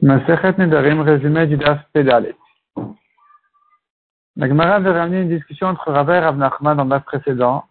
Masechet 0.00 0.54
Nedarim, 0.56 1.02
résumé 1.02 1.46
du 1.46 1.58
Daf 1.58 1.78
Pédalet. 1.92 2.34
La 4.36 4.48
Gemara 4.48 4.76
avait 4.76 4.90
ramené 4.90 5.20
une 5.22 5.28
discussion 5.28 5.66
entre 5.66 5.92
Rabbi 5.92 6.12
et 6.12 6.18
Rav 6.20 6.38
Nachman 6.38 6.76
dans 6.76 6.84
le 6.84 6.90
Daf 6.90 7.04
précédent. 7.04 7.64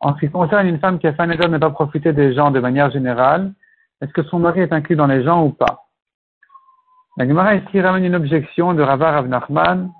En 0.00 0.14
ce 0.14 0.20
qui 0.20 0.30
concerne 0.30 0.66
une 0.66 0.78
femme 0.78 0.98
qui 0.98 1.06
a 1.06 1.12
fait 1.12 1.22
un 1.22 1.30
état 1.30 1.46
de 1.46 1.52
ne 1.52 1.58
pas 1.58 1.70
profiter 1.70 2.14
des 2.14 2.34
gens 2.34 2.50
de 2.50 2.58
manière 2.58 2.90
générale, 2.90 3.52
est-ce 4.00 4.12
que 4.12 4.22
son 4.24 4.38
mari 4.38 4.60
est 4.60 4.72
inclus 4.72 4.96
dans 4.96 5.06
les 5.06 5.22
gens 5.22 5.44
ou 5.44 5.50
pas? 5.50 5.84
La 7.18 7.28
Gemara 7.28 7.54
ici 7.54 7.80
ramène 7.80 8.06
une 8.06 8.14
objection 8.14 8.72
de 8.72 8.82
Rabbi 8.82 9.04
Rav 9.04 9.28
Nachman 9.28 9.92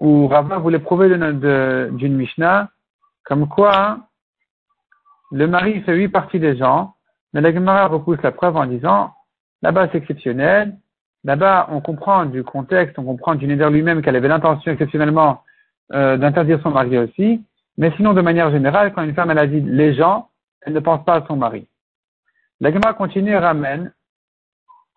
où 0.00 0.28
Rabbi 0.28 0.54
voulait 0.62 0.78
prouver 0.78 1.08
d'une 1.10 2.16
Mishnah 2.16 2.70
comme 3.24 3.48
quoi 3.48 3.98
le 5.30 5.46
mari 5.46 5.82
fait 5.82 5.94
huit 5.94 6.08
parties 6.08 6.40
des 6.40 6.56
gens, 6.56 6.94
mais 7.34 7.42
la 7.42 7.52
Gemara 7.52 7.86
repousse 7.88 8.22
la 8.22 8.32
preuve 8.32 8.56
en 8.56 8.64
disant 8.64 9.12
Là-bas, 9.66 9.88
c'est 9.90 9.98
exceptionnel. 9.98 10.76
Là-bas, 11.24 11.66
on 11.72 11.80
comprend 11.80 12.24
du 12.24 12.44
contexte, 12.44 12.96
on 13.00 13.04
comprend 13.04 13.34
du 13.34 13.48
Neder 13.48 13.68
lui-même 13.68 14.00
qu'elle 14.00 14.14
avait 14.14 14.28
l'intention 14.28 14.70
exceptionnellement 14.70 15.42
euh, 15.92 16.16
d'interdire 16.16 16.60
son 16.62 16.70
mari 16.70 16.96
aussi. 16.96 17.44
Mais 17.76 17.90
sinon, 17.96 18.14
de 18.14 18.20
manière 18.20 18.52
générale, 18.52 18.92
quand 18.94 19.02
une 19.02 19.16
femme 19.16 19.32
elle 19.32 19.40
a 19.40 19.48
dit 19.48 19.60
les 19.60 19.92
gens, 19.92 20.28
elle 20.60 20.72
ne 20.72 20.78
pense 20.78 21.04
pas 21.04 21.16
à 21.16 21.26
son 21.26 21.34
mari. 21.34 21.66
La 22.60 22.70
Gemara 22.70 22.94
continue 22.94 23.32
et 23.32 23.38
ramène 23.38 23.92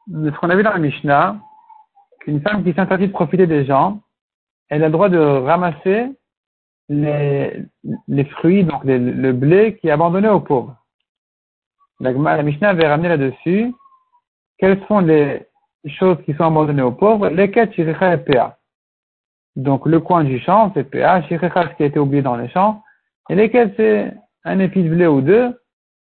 ce 0.08 0.38
qu'on 0.38 0.52
a 0.52 0.56
vu 0.56 0.62
dans 0.62 0.74
la 0.74 0.78
Mishnah, 0.78 1.38
qu'une 2.20 2.42
femme 2.42 2.64
qui 2.64 2.74
s'interdit 2.74 3.08
de 3.08 3.12
profiter 3.12 3.48
des 3.48 3.66
gens, 3.66 4.00
elle 4.70 4.84
a 4.84 4.90
le 4.90 4.94
droit 4.94 5.10
de 5.10 5.18
ramasser 5.18 6.12
les, 6.90 7.66
les 8.08 8.26
fruits, 8.26 8.66
donc 8.66 8.84
le 8.84 9.32
blé 9.32 9.78
qui 9.78 9.88
est 9.88 9.92
abandonné 9.92 10.30
aux 10.30 10.42
pauvres. 10.42 10.76
La, 12.00 12.12
la 12.12 12.44
Mishnah 12.44 12.70
avait 12.70 12.88
ramené 12.88 13.10
là-dessus 13.10 13.74
quelles 14.60 14.80
sont 14.88 15.00
les 15.00 15.48
choses 15.86 16.18
qui 16.26 16.34
sont 16.34 16.44
abandonnées 16.44 16.82
aux 16.82 16.92
pauvres? 16.92 17.30
Lesquelles 17.30 17.74
Shiricha 17.74 18.14
et 18.14 18.18
PA. 18.18 18.58
Donc 19.56 19.86
le 19.86 20.00
coin 20.00 20.24
du 20.24 20.40
champ, 20.40 20.72
c'est 20.74 20.84
PA, 20.84 21.24
Shiricha, 21.24 21.70
ce 21.70 21.76
qui 21.76 21.84
a 21.84 21.88
été 21.88 22.00
oublié 22.00 22.22
dans 22.22 22.36
les 22.36 22.50
champs, 22.50 22.84
et 23.30 23.36
lesquels 23.36 23.74
c'est 23.78 24.14
un 24.44 24.60
épi 24.60 24.84
de 24.84 24.90
blé 24.90 25.08
ou 25.08 25.22
deux, 25.22 25.60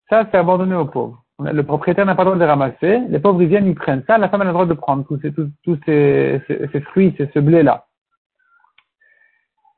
ça 0.08 0.26
c'est 0.30 0.38
abandonné 0.38 0.74
aux 0.74 0.86
pauvres. 0.86 1.22
Le 1.38 1.62
propriétaire 1.62 2.04
n'a 2.04 2.14
pas 2.14 2.24
le 2.24 2.30
droit 2.30 2.34
de 2.34 2.40
les 2.40 2.50
ramasser, 2.50 3.00
les 3.08 3.18
pauvres 3.18 3.40
ils 3.42 3.48
viennent, 3.48 3.66
ils 3.66 3.74
prennent 3.74 4.04
ça, 4.06 4.18
la 4.18 4.28
femme 4.28 4.42
a 4.42 4.44
le 4.44 4.52
droit 4.52 4.66
de 4.66 4.74
prendre 4.74 5.04
tous 5.04 5.18
ces, 5.22 5.32
tous, 5.32 5.78
ces, 5.86 6.42
ces, 6.46 6.80
fruits, 6.80 7.16
ce 7.18 7.38
blé-là. 7.38 7.86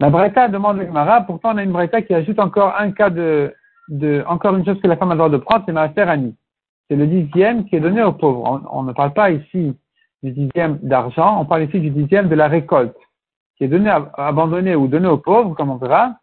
La 0.00 0.10
Breta 0.10 0.48
demande 0.48 0.78
le 0.78 0.86
Gemara, 0.86 1.20
pourtant 1.20 1.54
on 1.54 1.58
a 1.58 1.62
une 1.62 1.70
Breta 1.70 2.02
qui 2.02 2.14
ajoute 2.14 2.40
encore 2.40 2.74
un 2.76 2.90
cas 2.90 3.10
de, 3.10 3.54
de, 3.88 4.24
encore 4.26 4.56
une 4.56 4.64
chose 4.64 4.80
que 4.80 4.88
la 4.88 4.96
femme 4.96 5.12
a 5.12 5.14
le 5.14 5.18
droit 5.18 5.30
de 5.30 5.36
prendre, 5.36 5.62
c'est 5.64 5.72
Maaser 5.72 6.00
Annie 6.00 6.36
c'est 6.92 6.96
le 6.96 7.06
dixième 7.06 7.64
qui 7.64 7.76
est 7.76 7.80
donné 7.80 8.02
aux 8.02 8.12
pauvres. 8.12 8.68
On, 8.70 8.82
ne 8.82 8.92
parle 8.92 9.14
pas 9.14 9.30
ici 9.30 9.74
du 10.22 10.30
dixième 10.30 10.76
d'argent, 10.82 11.40
on 11.40 11.46
parle 11.46 11.62
ici 11.62 11.80
du 11.80 11.88
dixième 11.88 12.28
de 12.28 12.34
la 12.34 12.48
récolte, 12.48 12.98
qui 13.56 13.64
est 13.64 13.68
donné, 13.68 13.90
abandonné 14.18 14.76
ou 14.76 14.88
donné 14.88 15.08
aux 15.08 15.16
pauvres, 15.16 15.54
comme 15.54 15.70
on 15.70 15.76
verra. 15.76 16.16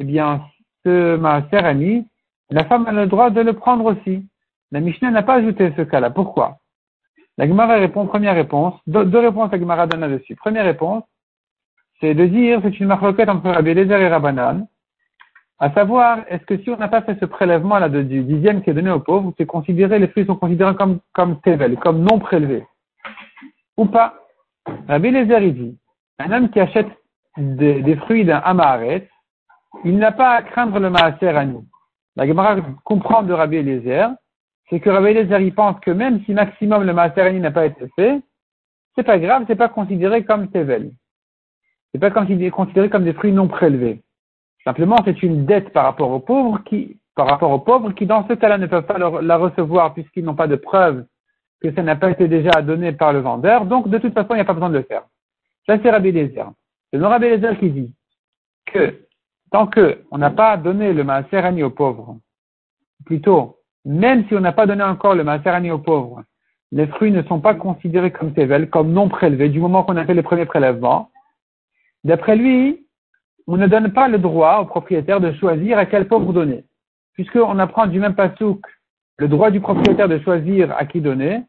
Eh 0.00 0.04
bien, 0.04 0.40
ce 0.86 1.16
maaser 1.16 2.06
la 2.48 2.64
femme 2.64 2.86
a 2.86 2.92
le 2.92 3.06
droit 3.06 3.28
de 3.28 3.42
le 3.42 3.52
prendre 3.52 3.84
aussi. 3.84 4.26
La 4.72 4.80
Mishnah 4.80 5.10
n'a 5.10 5.22
pas 5.22 5.34
ajouté 5.34 5.70
ce 5.76 5.82
cas-là. 5.82 6.08
Pourquoi? 6.08 6.60
La 7.36 7.46
Gemara 7.46 7.74
répond, 7.74 8.06
première 8.06 8.36
réponse, 8.36 8.72
deux, 8.86 9.18
réponses 9.18 9.52
à 9.52 9.58
Gemara 9.58 9.86
donne 9.86 10.00
là-dessus. 10.00 10.34
Première 10.34 10.64
réponse, 10.64 11.04
c'est 12.00 12.14
de 12.14 12.24
dire, 12.24 12.60
c'est 12.62 12.80
une 12.80 12.86
marloquette 12.86 13.28
entre 13.28 13.50
Rabbi 13.50 13.74
Lezer 13.74 14.00
et 14.00 14.08
Rabbanan, 14.08 14.66
à 15.58 15.72
savoir, 15.72 16.18
est-ce 16.28 16.44
que 16.44 16.58
si 16.58 16.70
on 16.70 16.76
n'a 16.76 16.88
pas 16.88 17.02
fait 17.02 17.18
ce 17.18 17.24
prélèvement 17.24 17.78
là 17.78 17.88
du 17.88 18.22
dixième 18.22 18.62
qui 18.62 18.70
est 18.70 18.74
donné 18.74 18.90
aux 18.90 19.00
pauvres, 19.00 19.32
c'est 19.38 19.46
considéré, 19.46 19.98
les 19.98 20.08
fruits 20.08 20.26
sont 20.26 20.36
considérés 20.36 20.74
comme, 20.74 21.00
comme 21.14 21.40
tevel, 21.40 21.76
comme 21.76 22.02
non 22.02 22.18
prélevés. 22.18 22.66
Ou 23.78 23.86
pas. 23.86 24.14
Rabbi 24.88 25.10
Lézer, 25.10 25.42
il 25.42 25.54
dit, 25.54 25.78
un 26.18 26.32
homme 26.32 26.50
qui 26.50 26.60
achète 26.60 26.88
des, 27.38 27.96
fruits 27.96 28.24
d'un 28.24 28.38
amaret, 28.38 29.08
il 29.84 29.96
n'a 29.96 30.12
pas 30.12 30.32
à 30.32 30.42
craindre 30.42 30.78
le 30.78 30.90
maaser 30.90 31.32
nous. 31.46 31.64
La 32.16 32.26
Gemara 32.26 32.56
comprend 32.84 33.22
de 33.22 33.32
Rabbi 33.32 33.62
Lézer, 33.62 34.08
c'est 34.68 34.80
que 34.80 34.90
Rabbi 34.90 35.14
Lézer, 35.14 35.40
il 35.40 35.54
pense 35.54 35.78
que 35.80 35.90
même 35.90 36.22
si 36.24 36.34
maximum 36.34 36.84
le 36.84 36.92
maaser 36.92 37.32
n'a 37.38 37.50
pas 37.50 37.66
été 37.66 37.86
fait, 37.96 38.20
c'est 38.94 39.04
pas 39.04 39.18
grave, 39.18 39.44
c'est 39.46 39.56
pas 39.56 39.68
considéré 39.68 40.24
comme 40.24 40.50
tevel. 40.50 40.90
C'est 41.92 42.00
pas 42.00 42.10
considéré 42.10 42.90
comme 42.90 43.04
des 43.04 43.12
fruits 43.14 43.32
non 43.32 43.48
prélevés. 43.48 44.02
Simplement, 44.66 44.96
c'est 45.04 45.22
une 45.22 45.46
dette 45.46 45.72
par 45.72 45.84
rapport 45.84 46.10
aux 46.10 46.18
pauvres 46.18 46.60
qui, 46.64 46.98
par 47.14 47.28
rapport 47.28 47.52
aux 47.52 47.60
pauvres 47.60 47.92
qui, 47.92 48.04
dans 48.04 48.26
ce 48.26 48.32
cas-là, 48.32 48.58
ne 48.58 48.66
peuvent 48.66 48.84
pas 48.84 48.98
la 48.98 49.36
recevoir 49.36 49.94
puisqu'ils 49.94 50.24
n'ont 50.24 50.34
pas 50.34 50.48
de 50.48 50.56
preuve 50.56 51.06
que 51.62 51.72
ça 51.72 51.82
n'a 51.84 51.94
pas 51.94 52.10
été 52.10 52.26
déjà 52.26 52.62
donné 52.62 52.92
par 52.92 53.12
le 53.12 53.20
vendeur. 53.20 53.64
Donc, 53.64 53.88
de 53.88 53.98
toute 53.98 54.12
façon, 54.12 54.30
il 54.30 54.34
n'y 54.34 54.40
a 54.40 54.44
pas 54.44 54.54
besoin 54.54 54.70
de 54.70 54.78
le 54.78 54.82
faire. 54.82 55.04
Ça, 55.66 55.78
c'est 55.80 55.90
Rabbi 55.90 56.10
Lézer. 56.10 56.46
C'est 56.90 56.98
le 56.98 57.06
Rabbi 57.06 57.28
Lézer 57.28 57.58
qui 57.58 57.70
dit 57.70 57.94
que 58.66 59.02
tant 59.52 59.68
qu'on 59.68 60.18
n'a 60.18 60.30
pas 60.30 60.56
donné 60.56 60.92
le 60.92 61.04
maaserani 61.04 61.62
aux 61.62 61.70
pauvres, 61.70 62.16
plutôt, 63.04 63.58
même 63.84 64.26
si 64.26 64.34
on 64.34 64.40
n'a 64.40 64.52
pas 64.52 64.66
donné 64.66 64.82
encore 64.82 65.14
le 65.14 65.22
maaserani 65.22 65.70
aux 65.70 65.78
pauvres, 65.78 66.24
les 66.72 66.88
fruits 66.88 67.12
ne 67.12 67.22
sont 67.22 67.40
pas 67.40 67.54
considérés 67.54 68.10
comme 68.10 68.34
tevel, 68.34 68.68
comme 68.68 68.92
non 68.92 69.08
prélevés, 69.08 69.48
du 69.48 69.60
moment 69.60 69.84
qu'on 69.84 69.96
a 69.96 70.04
fait 70.04 70.14
les 70.14 70.24
premiers 70.24 70.44
prélèvements. 70.44 71.10
D'après 72.02 72.34
lui, 72.34 72.85
on 73.46 73.56
ne 73.56 73.66
donne 73.66 73.92
pas 73.92 74.08
le 74.08 74.18
droit 74.18 74.58
au 74.58 74.64
propriétaire 74.66 75.20
de 75.20 75.32
choisir 75.34 75.78
à 75.78 75.86
quel 75.86 76.08
pauvre 76.08 76.32
donner. 76.32 76.64
Puisqu'on 77.14 77.58
apprend 77.58 77.86
du 77.86 78.00
même 78.00 78.14
pasouk 78.14 78.60
le 79.18 79.28
droit 79.28 79.50
du 79.50 79.60
propriétaire 79.60 80.08
de 80.08 80.18
choisir 80.18 80.76
à 80.76 80.84
qui 80.84 81.00
donner, 81.00 81.42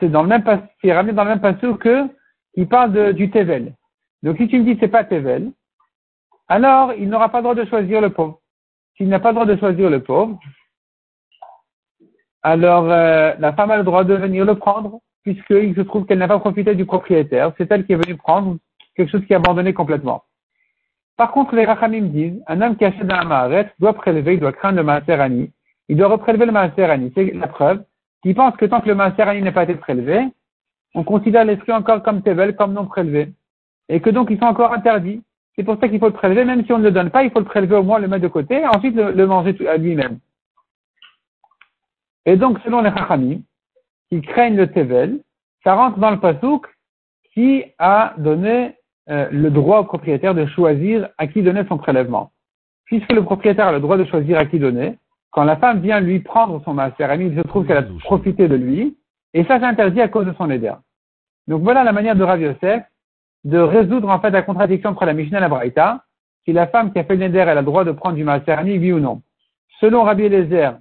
c'est 0.00 0.08
dans 0.08 0.22
le 0.22 0.28
même 0.28 0.42
c'est 0.82 0.92
ramené 0.92 1.12
dans 1.12 1.24
le 1.24 1.30
même 1.30 1.40
pasouk 1.40 1.82
que 1.82 2.08
il 2.54 2.68
parle 2.68 3.12
du 3.12 3.30
tevel. 3.30 3.74
Donc 4.22 4.38
si 4.38 4.48
tu 4.48 4.58
me 4.58 4.64
dis 4.64 4.76
c'est 4.80 4.88
pas 4.88 5.04
tevel, 5.04 5.52
alors 6.48 6.92
il 6.94 7.08
n'aura 7.08 7.28
pas 7.28 7.38
le 7.38 7.42
droit 7.42 7.54
de 7.54 7.64
choisir 7.66 8.00
le 8.00 8.10
pauvre. 8.10 8.40
S'il 8.96 9.08
n'a 9.08 9.20
pas 9.20 9.28
le 9.28 9.34
droit 9.34 9.46
de 9.46 9.56
choisir 9.56 9.90
le 9.90 10.02
pauvre, 10.02 10.38
alors 12.42 12.90
euh, 12.90 13.34
la 13.38 13.52
femme 13.52 13.70
a 13.70 13.76
le 13.76 13.84
droit 13.84 14.04
de 14.04 14.14
venir 14.14 14.44
le 14.44 14.56
prendre, 14.56 15.00
puisqu'il 15.22 15.74
se 15.76 15.82
trouve 15.82 16.06
qu'elle 16.06 16.18
n'a 16.18 16.26
pas 16.26 16.38
profité 16.40 16.74
du 16.74 16.84
propriétaire. 16.84 17.52
C'est 17.58 17.70
elle 17.70 17.86
qui 17.86 17.92
est 17.92 17.96
venue 17.96 18.16
prendre 18.16 18.56
quelque 18.96 19.10
chose 19.10 19.24
qui 19.26 19.32
est 19.32 19.36
abandonné 19.36 19.72
complètement. 19.72 20.24
Par 21.18 21.32
contre, 21.32 21.56
les 21.56 21.64
Rachamim 21.64 22.06
disent, 22.06 22.40
un 22.46 22.62
homme 22.62 22.76
qui 22.76 22.84
achète 22.84 23.10
un 23.10 23.24
Maharet 23.24 23.72
doit 23.80 23.92
prélever, 23.92 24.34
il 24.34 24.40
doit 24.40 24.52
craindre 24.52 24.76
le 24.76 24.84
Maaser 24.84 25.50
Il 25.88 25.96
doit 25.96 26.06
reprélever 26.06 26.46
le 26.46 26.52
Maaser 26.52 27.10
C'est 27.16 27.34
la 27.34 27.48
preuve 27.48 27.82
qu'il 28.22 28.36
pense 28.36 28.56
que 28.56 28.64
tant 28.66 28.80
que 28.80 28.86
le 28.86 28.94
Maaser 28.94 29.40
n'est 29.40 29.52
pas 29.52 29.64
été 29.64 29.74
prélevé, 29.74 30.28
on 30.94 31.02
considère 31.02 31.44
les 31.44 31.58
encore 31.70 32.04
comme 32.04 32.22
Tevel, 32.22 32.54
comme 32.54 32.72
non 32.72 32.86
prélevés. 32.86 33.32
Et 33.88 34.00
que 34.00 34.10
donc 34.10 34.30
ils 34.30 34.38
sont 34.38 34.44
encore 34.44 34.72
interdits. 34.72 35.20
C'est 35.56 35.64
pour 35.64 35.76
ça 35.80 35.88
qu'il 35.88 35.98
faut 35.98 36.06
le 36.06 36.12
prélever, 36.12 36.44
même 36.44 36.64
si 36.64 36.72
on 36.72 36.78
ne 36.78 36.84
le 36.84 36.92
donne 36.92 37.10
pas, 37.10 37.24
il 37.24 37.32
faut 37.32 37.40
le 37.40 37.44
prélever 37.44 37.74
au 37.74 37.82
moins, 37.82 37.98
le 37.98 38.06
mettre 38.06 38.22
de 38.22 38.28
côté, 38.28 38.60
et 38.60 38.66
ensuite 38.66 38.94
le, 38.94 39.26
manger 39.26 39.56
à 39.68 39.76
lui-même. 39.76 40.20
Et 42.26 42.36
donc, 42.36 42.60
selon 42.60 42.80
les 42.80 42.90
Rachamim, 42.90 43.40
qui 44.08 44.20
craignent 44.20 44.56
le 44.56 44.70
Tevel, 44.70 45.18
ça 45.64 45.74
rentre 45.74 45.98
dans 45.98 46.12
le 46.12 46.20
Pasouk 46.20 46.66
qui 47.34 47.64
a 47.78 48.14
donné 48.18 48.77
euh, 49.10 49.28
le 49.30 49.50
droit 49.50 49.80
au 49.80 49.84
propriétaire 49.84 50.34
de 50.34 50.46
choisir 50.46 51.08
à 51.18 51.26
qui 51.26 51.42
donner 51.42 51.64
son 51.68 51.78
prélèvement. 51.78 52.30
Puisque 52.84 53.12
le 53.12 53.22
propriétaire 53.22 53.68
a 53.68 53.72
le 53.72 53.80
droit 53.80 53.96
de 53.96 54.04
choisir 54.04 54.38
à 54.38 54.46
qui 54.46 54.58
donner, 54.58 54.98
quand 55.30 55.44
la 55.44 55.56
femme 55.56 55.80
vient 55.80 56.00
lui 56.00 56.20
prendre 56.20 56.62
son 56.64 56.74
master 56.74 57.14
il 57.14 57.36
se 57.36 57.42
trouve 57.42 57.66
qu'elle 57.66 57.76
a 57.76 57.86
profité 58.00 58.48
de 58.48 58.56
lui, 58.56 58.96
et 59.34 59.44
ça 59.44 59.58
c'est 59.58 59.66
interdit 59.66 60.00
à 60.00 60.08
cause 60.08 60.26
de 60.26 60.32
son 60.32 60.50
éder. 60.50 60.72
Donc 61.46 61.62
voilà 61.62 61.84
la 61.84 61.92
manière 61.92 62.16
de 62.16 62.24
Rav 62.24 62.40
Yosef 62.40 62.82
de 63.44 63.58
résoudre 63.58 64.08
en 64.08 64.20
fait 64.20 64.30
la 64.30 64.42
contradiction 64.42 64.90
entre 64.90 65.04
la 65.04 65.14
Mishnah 65.14 65.38
et 65.38 65.40
la 65.40 65.48
Braïta, 65.48 66.04
si 66.44 66.52
la 66.52 66.66
femme 66.66 66.92
qui 66.92 66.98
a 66.98 67.04
fait 67.04 67.16
le 67.16 67.26
neder, 67.26 67.40
elle 67.40 67.50
a 67.50 67.54
le 67.56 67.62
droit 67.62 67.84
de 67.84 67.92
prendre 67.92 68.16
du 68.16 68.24
Maaserani, 68.24 68.78
oui 68.78 68.92
ou 68.92 69.00
non. 69.00 69.22
Selon 69.80 70.02
Rabbi 70.02 70.24
Eliezer, 70.24 70.78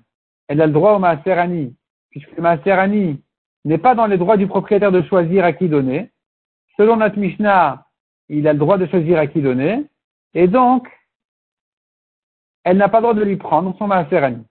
elle 0.47 0.61
a 0.61 0.67
le 0.67 0.73
droit 0.73 0.93
au 0.93 0.99
Maaserani, 0.99 1.75
puisque 2.09 2.35
le 2.35 2.41
Maaserani 2.41 3.21
n'est 3.65 3.77
pas 3.77 3.95
dans 3.95 4.07
les 4.07 4.17
droits 4.17 4.37
du 4.37 4.47
propriétaire 4.47 4.91
de 4.91 5.01
choisir 5.03 5.43
à 5.43 5.53
qui 5.53 5.67
donner. 5.67 6.09
Selon 6.77 6.97
notre 6.97 7.19
Mishnah, 7.19 7.83
il 8.29 8.47
a 8.47 8.53
le 8.53 8.59
droit 8.59 8.77
de 8.77 8.85
choisir 8.87 9.17
à 9.19 9.27
qui 9.27 9.41
donner, 9.41 9.85
et 10.33 10.47
donc, 10.47 10.87
elle 12.63 12.77
n'a 12.77 12.89
pas 12.89 12.97
le 12.97 13.03
droit 13.03 13.13
de 13.13 13.23
lui 13.23 13.37
prendre 13.37 13.75
son 13.77 13.87
maaserani. 13.87 14.45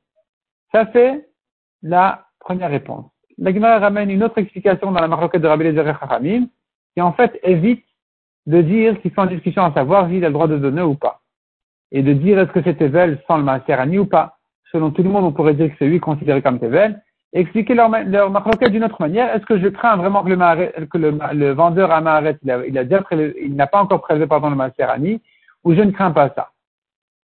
Ça, 0.73 0.89
c'est 0.93 1.29
la 1.83 2.27
première 2.41 2.71
réponse. 2.71 3.07
La 3.39 3.53
Gemara 3.53 3.79
ramène 3.79 4.11
une 4.11 4.25
autre 4.25 4.39
explication 4.39 4.91
dans 4.91 5.01
la 5.01 5.09
maroquette 5.09 5.43
de 5.43 5.49
Rabbi 5.49 5.65
Lezer 5.65 5.99
Chachamim, 6.01 6.47
qui 6.95 7.03
en 7.03 7.13
fait 7.13 7.39
évite 7.43 7.85
de 8.47 8.63
dire 8.63 9.01
qu'ils 9.03 9.13
sont 9.13 9.23
en 9.23 9.27
discussion 9.27 9.63
à 9.63 9.73
savoir 9.75 10.09
s'il 10.09 10.25
a 10.25 10.29
le 10.29 10.33
droit 10.33 10.49
de 10.49 10.57
donner 10.57 10.83
ou 10.83 10.95
pas. 10.95 11.21
Et 11.93 12.03
de 12.03 12.13
dire 12.13 12.39
est-ce 12.39 12.53
que 12.53 12.63
c'est 12.63 12.77
Tevel 12.77 13.23
sans 13.27 13.37
le 13.37 13.45
maaserani 13.45 13.99
ou 13.99 14.07
pas. 14.07 14.39
Selon 14.73 14.91
tout 14.91 15.03
le 15.03 15.11
monde, 15.11 15.25
on 15.25 15.33
pourrait 15.33 15.55
dire 15.55 15.69
que 15.71 15.77
c'est 15.79 15.87
lui 15.87 16.01
considéré 16.01 16.43
comme 16.43 16.59
Tevel, 16.59 17.03
expliquer 17.41 17.75
leur, 17.75 17.91
leur 17.91 18.31
d'une 18.71 18.85
autre 18.85 19.01
manière. 19.01 19.35
Est-ce 19.35 19.47
que 19.47 19.59
je 19.59 19.69
crains 19.69 19.97
vraiment 19.97 20.23
que 20.25 20.99
le, 20.99 21.53
vendeur 21.53 21.91
à 21.91 22.01
Maharet, 22.01 22.39
il, 22.43 22.51
a, 22.51 22.67
il, 22.67 22.79
a 22.79 22.83
il 22.83 23.55
n'a 23.55 23.67
pas 23.67 23.83
encore 23.83 24.03
prélevé 24.03 24.27
pardon, 24.27 24.51
le 24.51 24.57
Maaserani, 24.57 25.21
ou 25.65 25.75
je 25.75 25.83
ne 25.83 25.91
crains 25.91 26.13
pas 26.13 26.31
ça? 26.35 26.51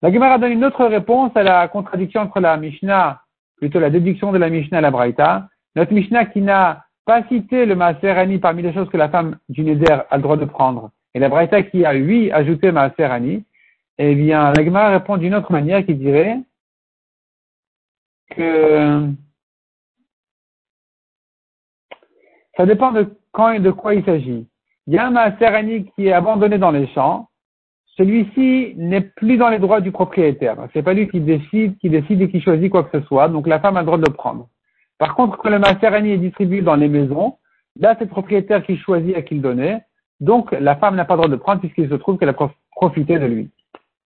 La 0.03 0.13
Gemara 0.13 0.39
donne 0.39 0.53
une 0.53 0.65
autre 0.65 0.85
réponse 0.85 1.31
à 1.37 1.43
la 1.43 1.69
contradiction 1.69 2.23
entre 2.23 2.41
la 2.41 2.57
Mishnah, 2.57 3.21
plutôt 3.57 3.79
la 3.79 3.91
déduction 3.91 4.33
de 4.33 4.39
la 4.39 4.51
Mishnah 4.51 4.79
et 4.79 4.83
la 4.83 4.91
Braïta, 4.91 5.49
Notre 5.77 5.93
Mishnah 5.93 6.27
qui 6.27 6.41
n'a 6.41 6.85
pas 7.05 7.23
cité 7.29 7.67
le 7.67 7.77
Maaser 7.77 8.39
parmi 8.41 8.63
les 8.63 8.73
choses 8.73 8.89
que 8.91 8.97
la 8.97 9.09
femme 9.09 9.37
du 9.49 9.63
Neder 9.63 9.99
a 10.11 10.17
le 10.17 10.23
droit 10.23 10.37
de 10.37 10.45
prendre, 10.45 10.91
et 11.15 11.21
la 11.21 11.29
Braïta 11.29 11.63
qui 11.63 11.85
a, 11.85 11.93
oui, 11.95 12.33
ajouté 12.33 12.73
Maaser 12.73 13.43
eh 13.99 14.15
bien, 14.15 14.53
la 14.53 14.89
répond 14.89 15.17
d'une 15.17 15.35
autre 15.35 15.53
manière 15.53 15.85
qui 15.85 15.95
dirait 15.95 16.39
que 18.31 19.07
ça 22.57 22.67
dépend 22.67 22.93
de 22.93 23.07
quand 23.33 23.51
et 23.51 23.61
de 23.61 23.71
quoi 23.71 23.95
il 23.95 24.05
s'agit. 24.05 24.47
Il 24.87 24.95
y 24.95 24.99
a 24.99 25.07
un 25.07 25.11
Maaser 25.11 25.85
qui 25.95 26.07
est 26.07 26.13
abandonné 26.13 26.59
dans 26.59 26.71
les 26.71 26.87
champs, 26.89 27.29
celui-ci 27.97 28.75
n'est 28.77 29.03
plus 29.03 29.37
dans 29.37 29.49
les 29.49 29.59
droits 29.59 29.81
du 29.81 29.93
propriétaire. 29.93 30.57
C'est 30.73 30.83
pas 30.83 30.95
lui 30.95 31.09
qui 31.09 31.21
décide, 31.21 31.77
qui 31.79 31.91
décide 31.91 32.23
et 32.23 32.31
qui 32.31 32.41
choisit 32.41 32.71
quoi 32.71 32.85
que 32.85 32.99
ce 32.99 33.07
soit, 33.07 33.29
donc 33.29 33.47
la 33.47 33.61
femme 33.61 33.77
a 33.77 33.81
le 33.81 33.87
droit 33.87 33.99
de 33.99 34.07
le 34.07 34.13
prendre. 34.13 34.49
Par 34.99 35.15
contre, 35.15 35.37
quand 35.39 35.51
le 35.51 35.59
Maaserani 35.59 36.13
est 36.13 36.19
distribué 36.19 36.63
dans 36.63 36.77
les 36.77 36.89
maisons, 36.89 37.37
là, 37.79 37.95
c'est 37.99 38.05
le 38.05 38.11
propriétaire 38.11 38.63
qui 38.65 38.77
choisit 38.77 39.17
à 39.17 39.23
qui 39.23 39.35
le 39.35 39.41
donner, 39.41 39.79
donc 40.21 40.53
la 40.53 40.77
femme 40.77 40.97
n'a 40.97 41.05
pas 41.05 41.15
le 41.15 41.19
droit 41.19 41.29
de 41.29 41.35
le 41.35 41.41
prendre 41.41 41.61
puisqu'il 41.61 41.89
se 41.89 41.95
trouve 41.95 42.19
qu'elle 42.19 42.29
a 42.29 42.37
profité 42.71 43.19
de 43.19 43.27
lui. 43.27 43.51